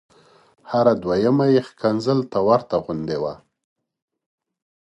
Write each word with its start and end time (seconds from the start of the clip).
هره 0.71 0.93
دویمه 1.03 1.45
یې 1.53 1.61
ښکنځل 1.69 2.19
ته 2.31 2.39
ورته 2.47 2.75
غوندې 2.83 3.17
وه. 3.23 3.33